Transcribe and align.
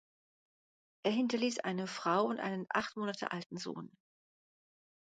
Er 1.03 1.11
hinterließ 1.11 1.59
eine 1.59 1.85
Frau 1.85 2.25
und 2.25 2.39
einen 2.39 2.65
acht 2.71 2.97
Monate 2.97 3.31
alten 3.31 3.57
Sohn. 3.57 3.95